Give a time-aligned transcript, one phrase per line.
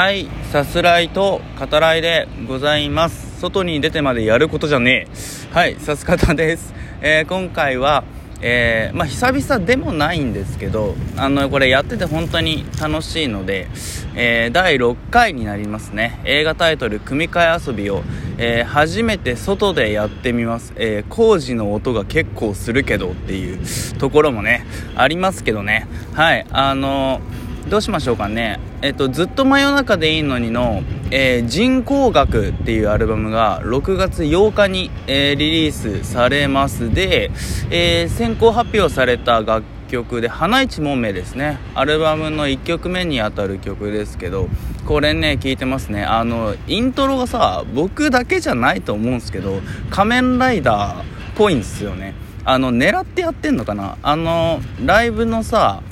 [0.00, 3.38] はい、さすらいと語らいでございます。
[3.38, 5.54] 外に出てまでやることじゃねえ。
[5.54, 6.72] はい、さす方です。
[7.02, 8.04] えー今回は、
[8.40, 13.68] えーまあ、久々でもないんですけど、 あの、これやってて本当に楽しいので、
[14.14, 16.18] えー第6回になりますね。
[16.24, 18.02] 映画タイトル、組み替え遊びを、
[18.38, 20.72] え初めて外でやってみます。
[20.76, 23.58] え工事の音が結構するけどっていう
[23.98, 24.64] ところもね、
[24.96, 25.86] ありますけどね。
[26.14, 27.20] はい、あの
[27.68, 28.58] どうしましょうかね。
[28.82, 37.30] えっと、ずっと真夜中でいいのにの、えー人工学っていうアルバムが6月8日に、えーリリースされますで、
[37.70, 41.58] えー先行発表された楽曲で、花一門名ですね。
[41.74, 44.48] アルバムの1曲目にあたる曲ですけど、
[44.86, 46.04] これね、聞いてますね。
[46.04, 51.04] あの、イントロがさ、僕だけじゃないと思うんですけど、仮面ライダーっ
[51.36, 52.14] ぽいんですよね。
[52.44, 55.82] あの、狙ってやってんのかなあの、ライブのさ、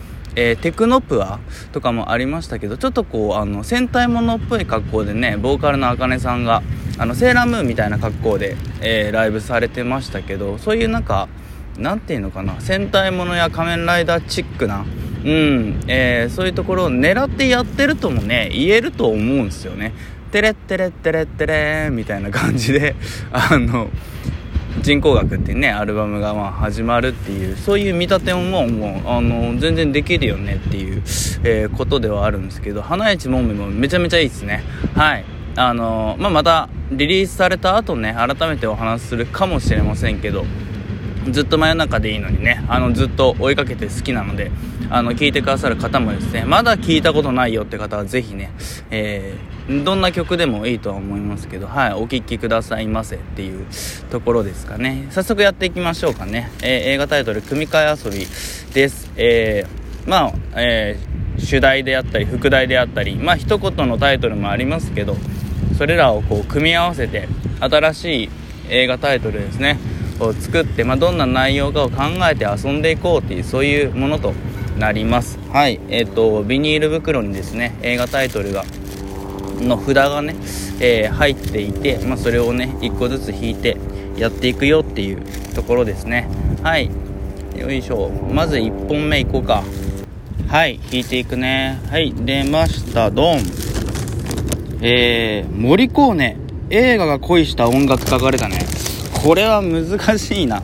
[0.41, 1.41] えーテクノプア
[1.73, 6.63] とかもありましたけどちょっとこうあの戦隊ものっぽい格好でねボーカルのあかねさんが
[6.97, 11.29] あのセーラームーンみたいな格好で、えーライブされてましたけどそういうなんか
[11.77, 14.85] なんていうのかな戦隊ものや仮面ライダーチックな
[15.25, 19.93] うん、えーそういうところを狙ってやってるともね言えると思うんですよね。
[20.31, 22.95] テレッテレッテレッテレーみたいな感じで
[23.33, 23.89] あの
[24.81, 31.03] 人工学っていうねアルバムがまあ始まるっていうそういう見立てももうあの全然できるよねっていう、
[31.45, 34.63] えーことではあるんですけど花市もめもめちゃめちゃいいですね。
[34.95, 35.25] はい。
[35.57, 40.45] あのまあ、またリリースされた後ね改めてお話しするかもしれませんけど
[41.33, 44.53] ずっと真夜中でいいのにねあのずっと追いかけて好きなので
[44.89, 48.53] あの聞いてくださる方もですねまだ聞いたことないよって方はぜひね、
[48.91, 53.67] えーどんな曲でもいいとは思いますけどはいお聴きくださいませっていう
[54.11, 55.09] ところですかね。
[55.11, 58.27] 早速やっていきましょうかね、えー映画タイトル「組み替え遊び」
[58.73, 59.11] です。
[59.17, 65.17] えーまあ、えー主題であったり副題であったりまあ一言のタイトルもありますけど
[65.77, 67.29] それらをこう組み合わせて
[67.61, 68.31] 新しい
[68.71, 69.79] 映画タイトルですね
[70.21, 74.35] を作って、まあ、どんな内容かを考えて遊んでいこうっていうそういうものと
[74.77, 75.39] なります。
[75.53, 78.65] はいえっ、とビニール袋にですね映画タイトルが
[79.61, 80.35] の札がね、
[80.81, 83.77] えー入っていて、まあ、それをね1個ずつ引いて
[84.17, 85.23] やっていくよっていう
[85.55, 86.29] ところですね。
[86.63, 86.91] はい。
[87.57, 88.11] よいしょ。
[88.11, 89.63] まず1本目いこうか。
[90.49, 90.81] はい。
[90.91, 91.81] 引いていくね。
[91.91, 92.13] はい。
[92.15, 93.11] 出ました。
[93.11, 93.41] ドン。
[94.81, 96.37] えー、森コーネ。
[96.71, 98.59] 映画が恋した音楽家が出たね。
[99.25, 100.63] これは難しいな。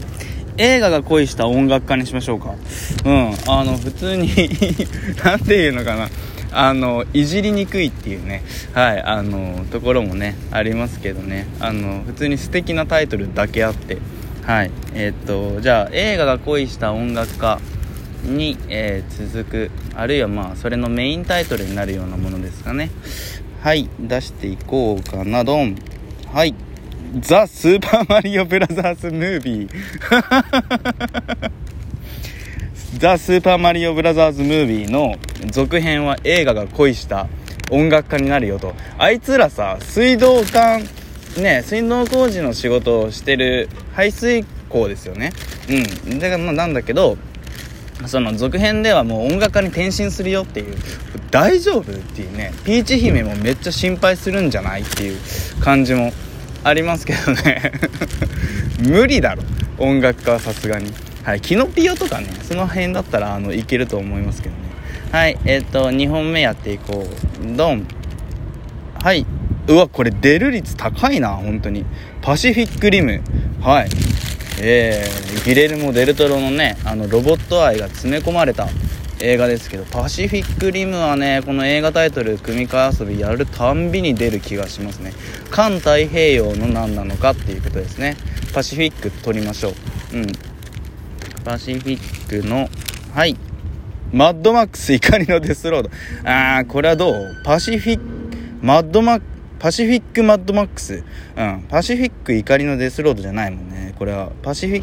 [0.57, 2.55] 映画が恋した音楽家にしましょうか。
[3.05, 3.35] うん。
[3.49, 4.29] あの普通に
[5.25, 6.09] なんていうのかな。
[6.55, 8.43] あのいじりにくいっていうね。
[8.73, 11.47] はいあのところもねありますけどね。
[11.61, 13.99] あの普通に素敵なタイトルだけあって。
[14.43, 17.59] はいえーっとじゃあ映画が恋した音楽家
[18.25, 22.91] に、えー続くあるいはまあそれのメインタイトルになるようなものですかね。
[23.63, 25.77] はい出していこうかなドン。
[26.33, 26.55] はい
[27.21, 29.71] ザ・スーパーマリオブラザーズ・ムービー。
[33.05, 35.17] ザ・スーパーマリオブラザーズ・ムービーの
[35.51, 37.29] 続編は映画が恋した
[37.71, 38.75] 音楽家になるよと。
[38.97, 40.81] あいつらさ水道管
[41.37, 45.35] ね水道工事の仕事をしてる排水溝ですよね。
[46.09, 46.19] うん。
[46.19, 47.19] だからなんだけど
[48.07, 50.75] その続編ではもう音楽家に転身するよっていう。
[51.31, 52.55] 大丈夫っていうね。
[52.65, 55.21] ピーチ姫もめっちゃ心配するんじゃないっていう
[55.61, 56.11] 感じも
[56.63, 57.71] ありますけどね。
[58.81, 59.43] 無理だろ。
[59.77, 60.91] 音楽家はさすがに。
[61.25, 64.61] はいキノピオとかねその辺だったらあのいけると思いますけどね。
[65.11, 67.07] はいえっ、と2本目やっていこ
[67.43, 67.57] う。
[67.57, 67.87] ドン。
[69.03, 69.25] はい。
[69.67, 71.87] うわこれ出る率高いな本当に。
[72.21, 73.23] パシフィックリム。
[73.63, 73.89] はい。
[74.61, 78.69] えー、ギレルモ・デルトロのねあのロボット愛が詰め込まれた
[79.21, 85.15] 映画ですけどパシフィックリムはねこの映画タイトル組み替え遊びやるたんびに出る気がしますね。
[85.51, 88.17] 環太平洋の何なのかっていうことですね。
[88.53, 89.75] パシフィック取りましょう。
[90.15, 90.54] うん。
[91.45, 92.69] パシフィックの
[93.15, 93.37] はい。
[94.13, 95.91] マッドマックス怒りのデスロード。
[96.25, 97.43] あーこれはどう？
[97.45, 98.03] パシフィック
[98.63, 99.25] マッドマック
[99.59, 101.03] パシフィックマッドマックス。
[101.37, 101.65] うん。
[101.69, 103.95] パシフィック怒りのデスロードじゃないもんね。
[103.99, 104.79] これはパシフィ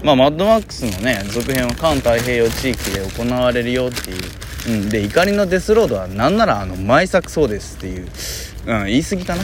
[0.00, 4.82] クまあマッドマックスのね続編は環太平洋地域で行われるよっていう。
[4.82, 4.88] うん。
[4.88, 8.08] で怒りのデスロードはなんならあの前作そうですっていう。
[8.66, 8.84] うん。
[8.86, 9.42] 言い過ぎかな。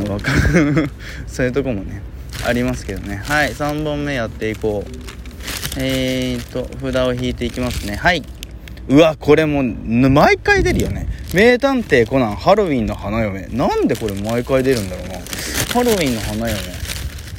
[0.00, 0.08] うん。
[0.10, 0.90] わかる
[1.26, 2.02] そういうとこもね
[2.46, 3.22] ありますけどね。
[3.24, 3.50] はい。
[3.52, 5.19] 3本目やっていこう。
[5.76, 7.96] えーと札を引いていきますね。
[7.96, 8.22] はい。
[8.88, 11.06] うわこれも毎回出るよね。
[11.32, 13.46] 名探偵コナンハロウィンの花嫁。
[13.46, 15.14] なんでこれ毎回出るんだろうな。
[15.72, 16.60] ハロウィンの花嫁。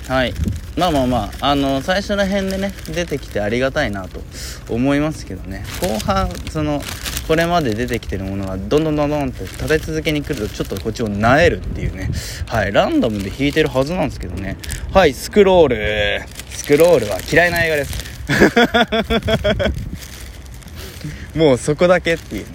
[0.08, 0.34] はい。
[0.78, 4.22] まあまあまああの最初の辺でね出てきてありがたいなと
[4.70, 5.66] 思いますけどね。
[5.82, 6.82] 後半その
[7.28, 12.10] これまで出てきてるものがどんどんどんどんって立て続けに来るとちょっとこっちをなえるっていうね。
[12.48, 12.72] はい。
[12.72, 14.58] ランダムで弾いてるはずなんですけどね。
[14.94, 16.22] はいスクロール。
[16.50, 18.11] スクロールは嫌いな映画です。
[21.36, 22.50] もうそこだけっていうね。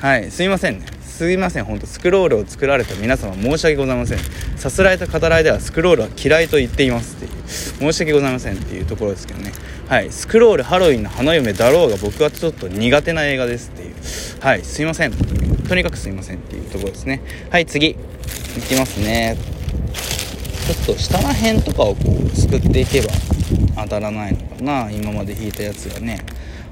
[0.00, 0.86] はいすいませんね。
[1.02, 1.64] すいません。
[1.64, 4.18] 本当スクロールを作られた皆様申し訳ございません。
[4.56, 7.92] さすらいと語らいではスクロールは嫌いと言っていますっていう。
[7.92, 9.52] 申し訳ございませんっていうところですけどね。
[9.88, 13.94] はいスクロールハロウィンの花嫁だろうが僕はちょっと苦手な映画ですっていう。
[14.40, 15.12] はいすいません。
[15.12, 17.20] とにかくすいませんっていうところですね。
[17.50, 17.88] はい次。
[17.88, 17.96] い
[18.62, 19.36] きますね。
[20.66, 23.08] ちょっと下の辺とかをこうすくっていけば。
[23.76, 24.90] 当たらないのかな？
[24.90, 26.20] 今まで引いたやつがね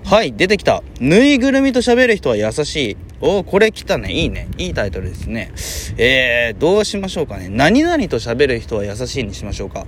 [0.05, 4.13] はい出てきたぬいぐるみと喋る人は優しいおこれ来たね。
[4.13, 4.47] いいね。
[4.59, 5.51] いいタイトルですね。
[5.97, 7.49] えー、どうしましょうかね。
[7.49, 9.87] 何々と喋る人は優しいにしましょうか。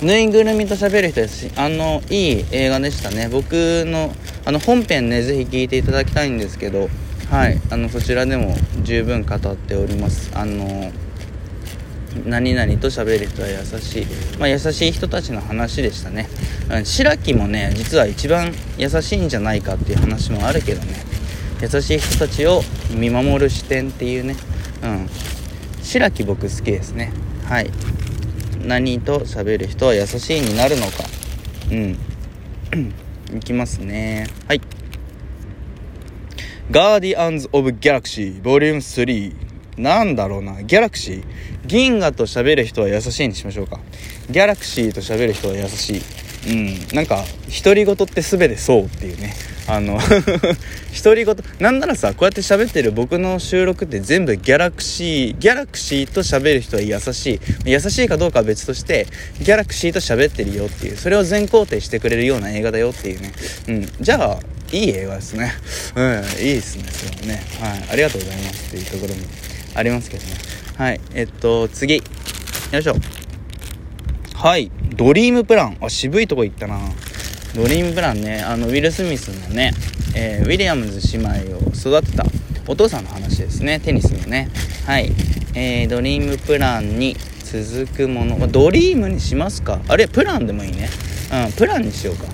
[0.00, 3.28] ぬいぐるみと喋る人ですし、あの、いい映画でしたね。
[3.28, 4.14] 僕の、
[4.44, 6.88] あの、本編ね、ぜひ聞いていただきたいんですけど、
[7.28, 8.54] はい、あの、そちらでも
[8.84, 10.30] 十分語っております。
[10.32, 10.92] あの、
[12.24, 14.06] 何々と喋る人は優しい、
[14.38, 16.28] まあ、優しい人たちの話でしたね。
[16.70, 20.94] うん白木もね実は一番優しいんじゃないかっていう話もあるけどね。
[21.60, 22.62] 優しい人たちを
[22.94, 24.36] 見守る視点っていうね。
[24.82, 25.08] うん。
[25.82, 27.12] 白木僕好きですね。
[27.46, 27.70] はい。
[28.64, 31.04] 何と喋る人は優しいになるのか。
[31.70, 31.98] うん。
[33.36, 34.26] いきますね。
[34.48, 34.60] はい。
[36.70, 41.24] ガーディアンズ・オブ・ギャラクシーボリューム3なんだろうなギャラクシー
[41.66, 43.80] 銀河と喋る人は優しいにしましょうか。
[44.30, 46.02] ギャラクシーと喋る人は優しい。
[46.46, 47.24] うんなんか
[47.64, 49.34] 独り言って全てそうっていうね。
[49.66, 49.98] あの
[51.02, 57.40] 独り言なんならさこうやって喋ってる僕の収録って全部ギャラクシーギャラクシーと喋る人は優しい。
[57.64, 59.06] 優しいかどうかは別として
[59.40, 63.32] ギャラクシーと喋ってるよっていうそれを全肯定してくれるような映画だよっていうね。
[63.68, 64.38] うんじゃあ
[64.70, 65.54] いい映画ですね。
[65.94, 67.42] うんいいですねそれはね。
[67.58, 69.20] はいありがとうございますっていうところも
[69.74, 70.32] ありますけどね。
[70.76, 71.00] はい。
[71.14, 71.96] えっと次。
[71.96, 72.02] よ
[72.78, 72.96] いしょ。
[74.34, 74.70] はい。
[74.96, 75.76] ドリームプラン。
[75.80, 76.78] あ渋いとこ行ったな。
[77.54, 78.40] ドリームプランね。
[78.42, 79.72] あのウィル・スミスのね、
[80.14, 82.24] えー、ウィリアムズ姉妹を育てた。
[82.66, 83.80] お父さんの話ですね。
[83.80, 84.48] テニスのね。
[84.86, 85.12] はい、
[85.54, 88.46] えー、ドリームプランに続くもの。
[88.48, 89.80] ドリームにしますか。
[89.88, 90.88] あれプランでもいいね。
[91.46, 92.24] うんプランにしようか。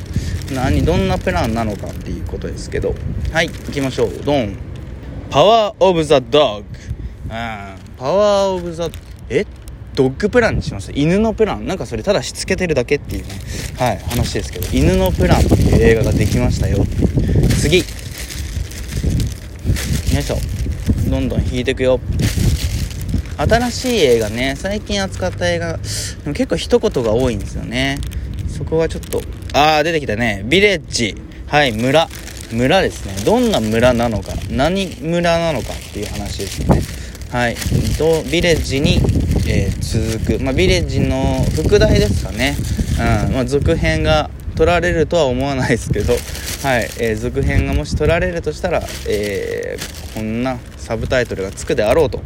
[0.55, 2.95] 何どんなプランなのかっていうことですけど。
[3.33, 3.49] はい。
[3.49, 4.13] 行きましょう。
[4.25, 4.57] ドン。
[5.31, 6.65] パワーオブザドッグ
[7.31, 8.91] パワーオブザ
[9.29, 9.47] え？
[9.95, 11.67] ドッグプランにします犬のプラン。
[11.67, 13.35] なんかそれただしつけてるだけっていうね。
[13.79, 14.67] はい話ですけど。
[14.73, 16.85] 犬のプランっていう映画ができましたよ。
[17.61, 17.79] 次。
[17.79, 17.85] よ
[20.19, 20.39] いしょ。
[21.09, 22.01] どんどん引いていくよ。
[23.37, 24.55] 新しい映画ね。
[24.57, 25.73] 最近扱った映画。
[25.77, 25.79] で
[26.27, 27.99] も結構一言が多いんですよね。
[28.49, 29.23] そこはちょっと。
[29.53, 30.43] ああ出てきたね。
[30.47, 31.15] ビレッジ。
[31.47, 32.09] はい村。
[32.53, 33.15] 村ですね。
[33.25, 34.33] どんな村なのか。
[34.51, 36.83] 何村なのかっていう話ですよね。
[37.33, 37.57] はい。
[37.99, 39.01] とビレッジに
[39.53, 42.57] えー、続く、まあ、ビレッジの副題ですかね、
[43.27, 43.35] うん。
[43.35, 46.19] まあ、続編が取られるとは思わないですけど、は
[46.79, 46.89] い。
[47.01, 52.23] えー、続編がもし取られるとしたら、えー、こんなサブタイトルがつくであろうと。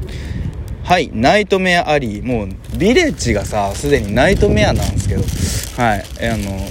[0.82, 1.10] はい。
[1.14, 2.22] ナイトメアアリー。
[2.22, 5.22] もうビレッジがさすでにナイトメアなんですけど。
[5.82, 6.68] はい、あの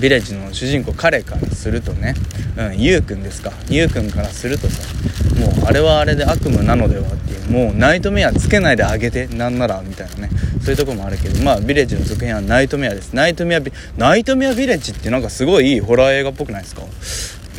[0.00, 2.14] ビレッジの主人公彼からするとね、
[2.56, 3.52] うん、ゆうくんですか。
[3.68, 4.82] ゆうくんからするとさ
[5.38, 10.30] もうあれはあれで悪夢なのではっていうもうナイトメアつけないであげてなんならみたいなね。
[10.62, 13.14] そういうとこもあるけどまあビレッジの続編はナイトメアです。
[13.14, 16.82] ナイトメアビナイトメアビレッジってなんかすごいいいホラー映画っぽくないですか？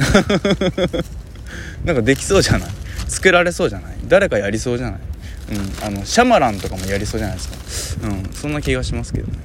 [1.86, 2.70] なんかできそうじゃない？
[3.08, 3.96] 作られそうじゃない？
[4.08, 5.00] 誰かやりそうじゃない？
[5.52, 8.08] うんあのシャマランとかもやりそうじゃないですか？
[8.08, 9.40] うんそんな気がしますけどね。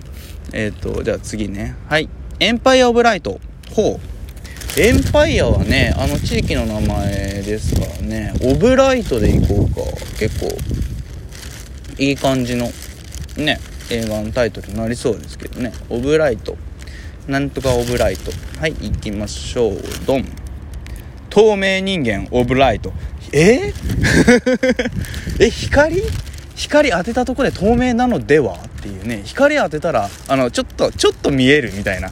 [0.52, 1.74] えっ、ー、とじゃあ次ね。
[1.88, 2.08] はい。
[2.38, 3.40] エンパイア・オブ・ライト。
[3.74, 4.80] ほう。
[4.80, 8.34] エンパイアはねあの地域の名前ですからね。
[8.42, 9.80] オブライトでいこうか。
[10.18, 10.48] 結構
[11.98, 12.66] いい感じの
[13.36, 13.58] ね
[13.90, 15.72] 映画のタイトルになりそうですけどね。
[15.88, 16.58] オブライト。
[17.26, 18.30] なんとかオブライト。
[18.60, 19.78] はい行きましょう。
[20.06, 20.26] ドン。
[21.30, 22.92] 透明人間オブライト。
[23.32, 23.72] え？
[25.40, 26.02] え光？
[26.56, 28.54] 光当てたとこで透明なのでは？
[28.54, 29.22] っていうね。
[29.24, 32.10] 光当てたらあのちょっとちょっと見えるみたいな。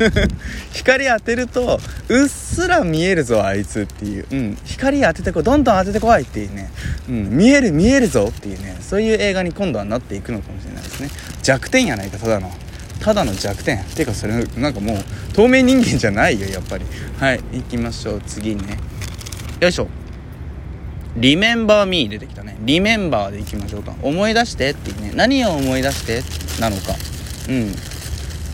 [0.72, 6.70] 光当てるとうっすら見えるぞあいつっていう、うん、光当ててこどんどん当ててこいっていうね、
[7.08, 8.76] うん、見える見えるぞっていうね。
[8.80, 11.08] そういう映画に今度はなっていくのかもしれないですね。
[11.42, 12.52] 弱点やないかただの。
[13.00, 13.78] ただの弱点。
[13.78, 14.96] ていうかそれなんかもう
[15.32, 16.84] 透明人間じゃないよやっぱり。
[17.18, 17.40] はい。
[17.52, 18.22] 行きましょう。
[18.26, 18.78] 次ね。
[19.60, 19.88] よいしょ。
[21.16, 22.56] リメンバーミー出てきたね。
[22.60, 23.94] リメンバーでいきましょうか。
[24.02, 25.12] 思い出してっていうね。
[25.14, 26.22] 何を思い出して
[26.60, 26.94] なのか。
[27.48, 27.74] うん。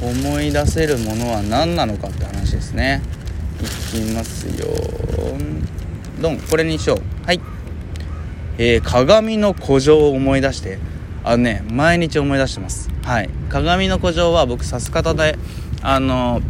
[0.01, 3.03] 思い出せるものは何なのかって話ですね。
[3.61, 4.69] いきますよ。
[6.21, 6.39] ドン。
[6.39, 7.27] これにしよう。
[7.27, 7.41] はい。
[8.59, 10.79] えー、鏡の古城を思い出して。
[11.27, 12.89] あのね毎日思い出してます。
[13.03, 13.29] はい。
[13.49, 15.37] 鏡の古城は僕さす方で
[15.83, 16.41] あの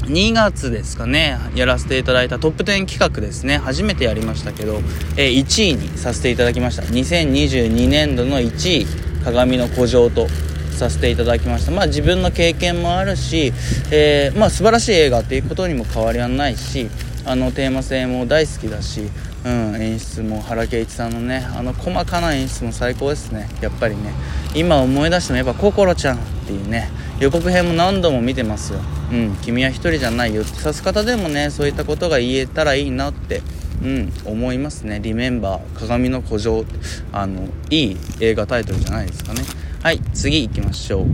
[0.00, 3.58] 2月ですかねやらせていただいたトップ10企画ですね。
[3.58, 4.80] 初めてやりましたけど、
[5.16, 6.82] えー、1位にさせていただきました。
[6.82, 8.86] 2022年度の1位
[9.24, 10.26] 鏡の古城と
[10.72, 11.70] させていただきました。
[11.70, 13.52] まあ自分の経験もあるし、
[13.90, 16.88] えー、まあ素晴らしい映画っていうことにも変わりはないし
[17.24, 19.08] あのテーマ性も大好きだし、
[19.44, 23.48] うん、演出も原敬一さんのねあの細かな演出も最高ですね。
[23.60, 24.12] やっぱりね。
[24.54, 26.90] 今思い出してもやっぱ「心ちゃん」っていうね
[27.22, 28.80] 予告編も何度も見てますよ。
[29.12, 30.58] うん君は一人じゃないよって。
[30.58, 33.42] 指す方でもねそういったことが言えたらいいなって。
[33.80, 36.64] うん思いますね「リメンバー鏡の古城」
[37.12, 39.42] あのいい映画タイトルじゃないですかね。
[39.84, 41.06] はい次行きましょう。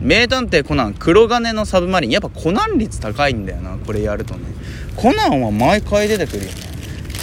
[0.00, 2.10] 名探偵コナン黒金のサブマリン。
[2.10, 4.40] やっぱコナン率高いんだよなこれやるとね。
[4.96, 6.56] コナンは毎回出てくるよね。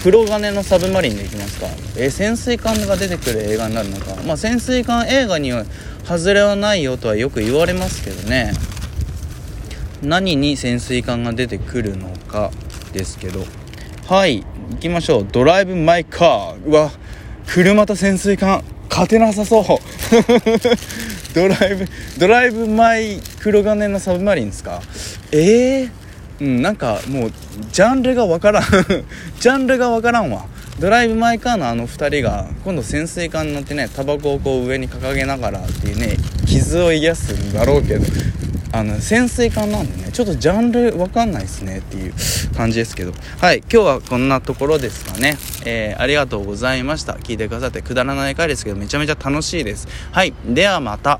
[0.01, 1.68] 黒金のサブマリンでいきますか。
[1.98, 4.15] え潜水艦が出てくる映画になるのか。
[4.25, 5.65] まあ潜水艦映画には
[6.05, 8.53] 外れはないよとはよく言われますけどね。
[10.01, 12.51] 何に潜水艦が出てくるのか
[12.91, 13.45] ですけど。
[14.07, 15.27] はい行きましょう。
[15.31, 16.65] ドライブ・マイ・カー。
[16.65, 16.91] うわ
[17.48, 19.65] 車と潜水艦勝てなさそう。
[21.33, 21.86] ドライブ
[22.19, 24.81] ドライブ・マイ・黒金のサブマリンですか？
[25.31, 25.91] ええー
[26.41, 27.31] うん、なんかもう
[27.72, 28.63] ジャンルがわからん。
[29.39, 30.45] ジャンルがわからんわ。
[30.80, 38.06] ドライブ・マイ・カーのあの2人が今度潜水艦に乗ってねタバコをこう上に掲げながらっていうね傷を癒すんだろうけど
[38.74, 42.13] あの潜水艦なんでねちょっとジャンルわかんないですねっていう
[42.58, 43.13] 感じですけど。
[43.39, 45.38] はい今日はこんなところですかね。
[45.65, 47.13] えー、ありがとうございました。
[47.13, 49.88] 聞いてくださってくだらない回ですけどめちゃめちゃ楽しいです。
[50.12, 51.20] はいではまた。